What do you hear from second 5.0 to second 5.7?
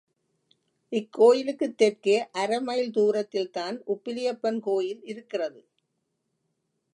இருக்கிறது.